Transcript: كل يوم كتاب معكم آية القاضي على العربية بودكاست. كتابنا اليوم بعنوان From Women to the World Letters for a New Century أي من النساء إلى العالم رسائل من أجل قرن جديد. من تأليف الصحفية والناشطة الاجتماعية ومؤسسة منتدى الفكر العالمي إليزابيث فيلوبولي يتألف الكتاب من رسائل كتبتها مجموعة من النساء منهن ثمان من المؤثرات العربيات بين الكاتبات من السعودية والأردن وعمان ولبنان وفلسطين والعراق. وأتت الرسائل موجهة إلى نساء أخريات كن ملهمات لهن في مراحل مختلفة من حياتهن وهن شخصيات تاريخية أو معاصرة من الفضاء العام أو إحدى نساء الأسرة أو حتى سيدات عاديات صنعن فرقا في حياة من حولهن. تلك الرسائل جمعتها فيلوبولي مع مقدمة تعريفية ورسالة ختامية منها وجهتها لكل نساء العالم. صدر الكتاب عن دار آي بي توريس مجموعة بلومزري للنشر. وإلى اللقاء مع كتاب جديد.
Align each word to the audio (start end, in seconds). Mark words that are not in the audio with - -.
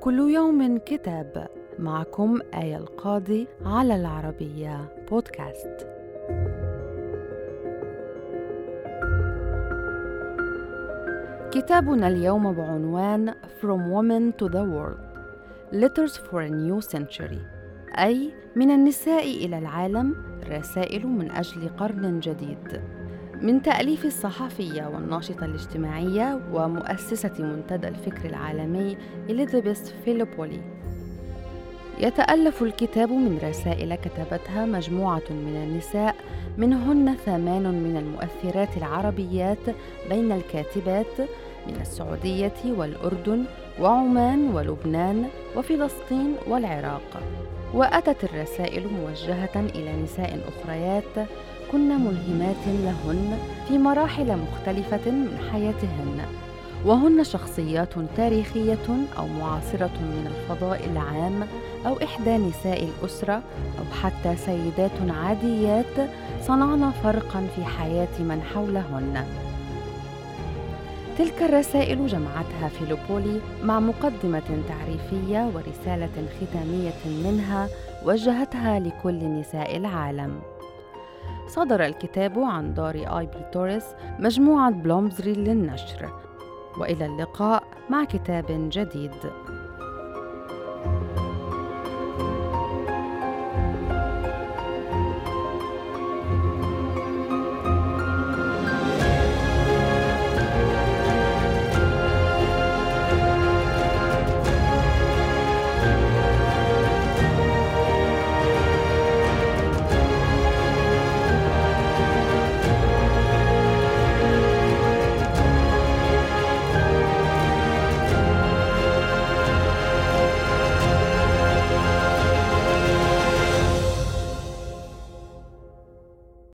كل 0.00 0.18
يوم 0.18 0.78
كتاب 0.78 1.48
معكم 1.78 2.40
آية 2.54 2.76
القاضي 2.76 3.48
على 3.64 3.96
العربية 3.96 4.88
بودكاست. 5.10 5.86
كتابنا 11.50 12.08
اليوم 12.08 12.52
بعنوان 12.52 13.34
From 13.60 13.90
Women 13.90 14.32
to 14.38 14.48
the 14.48 14.64
World 14.64 15.00
Letters 15.72 16.16
for 16.16 16.40
a 16.40 16.50
New 16.50 16.80
Century 16.80 17.38
أي 17.98 18.32
من 18.56 18.70
النساء 18.70 19.24
إلى 19.44 19.58
العالم 19.58 20.14
رسائل 20.50 21.06
من 21.06 21.30
أجل 21.30 21.68
قرن 21.68 22.20
جديد. 22.20 22.97
من 23.42 23.62
تأليف 23.62 24.04
الصحفية 24.04 24.86
والناشطة 24.86 25.44
الاجتماعية 25.44 26.40
ومؤسسة 26.52 27.32
منتدى 27.38 27.88
الفكر 27.88 28.28
العالمي 28.28 28.96
إليزابيث 29.30 29.90
فيلوبولي 30.04 30.60
يتألف 32.00 32.62
الكتاب 32.62 33.10
من 33.12 33.38
رسائل 33.42 33.94
كتبتها 33.94 34.66
مجموعة 34.66 35.22
من 35.30 35.56
النساء 35.56 36.16
منهن 36.56 37.14
ثمان 37.14 37.62
من 37.62 37.96
المؤثرات 37.96 38.76
العربيات 38.76 39.76
بين 40.10 40.32
الكاتبات 40.32 41.20
من 41.66 41.80
السعودية 41.80 42.54
والأردن 42.66 43.44
وعمان 43.80 44.54
ولبنان 44.54 45.28
وفلسطين 45.56 46.36
والعراق. 46.48 47.22
وأتت 47.74 48.24
الرسائل 48.24 48.86
موجهة 48.88 49.56
إلى 49.56 50.02
نساء 50.02 50.40
أخريات 50.48 51.28
كن 51.72 51.88
ملهمات 51.88 52.66
لهن 52.66 53.38
في 53.68 53.78
مراحل 53.78 54.36
مختلفة 54.36 55.10
من 55.10 55.38
حياتهن 55.52 56.20
وهن 56.84 57.24
شخصيات 57.24 57.88
تاريخية 58.16 58.86
أو 59.18 59.26
معاصرة 59.26 59.90
من 60.00 60.32
الفضاء 60.32 60.84
العام 60.92 61.46
أو 61.86 61.96
إحدى 62.04 62.36
نساء 62.36 62.84
الأسرة 62.84 63.42
أو 63.78 63.84
حتى 64.02 64.36
سيدات 64.36 64.90
عاديات 65.08 66.10
صنعن 66.42 66.90
فرقا 66.90 67.46
في 67.56 67.64
حياة 67.64 68.18
من 68.20 68.42
حولهن. 68.54 69.24
تلك 71.18 71.42
الرسائل 71.42 72.06
جمعتها 72.06 72.68
فيلوبولي 72.68 73.40
مع 73.62 73.80
مقدمة 73.80 74.62
تعريفية 74.68 75.50
ورسالة 75.54 76.28
ختامية 76.40 77.22
منها 77.24 77.68
وجهتها 78.04 78.80
لكل 78.80 79.18
نساء 79.18 79.76
العالم. 79.76 80.40
صدر 81.48 81.84
الكتاب 81.84 82.38
عن 82.38 82.74
دار 82.74 82.94
آي 82.94 83.26
بي 83.26 83.44
توريس 83.52 83.84
مجموعة 84.18 84.70
بلومزري 84.70 85.32
للنشر. 85.32 86.08
وإلى 86.80 87.06
اللقاء 87.06 87.62
مع 87.90 88.04
كتاب 88.04 88.46
جديد. 88.48 89.14